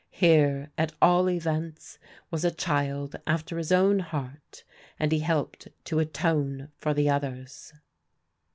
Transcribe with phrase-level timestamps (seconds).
[0.09, 1.99] Here at all events
[2.31, 4.63] was a child after his own heart,
[4.97, 7.71] and he helped to atone for the others.